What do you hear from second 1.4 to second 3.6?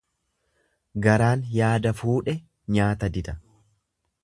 yaada fuudhe nyaata dida.